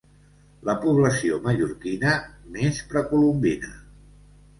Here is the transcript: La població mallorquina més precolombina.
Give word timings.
La 0.69 0.73
població 0.85 1.37
mallorquina 1.43 2.13
més 2.57 2.79
precolombina. 2.95 3.71